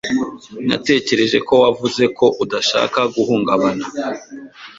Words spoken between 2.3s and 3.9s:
udashaka guhungabana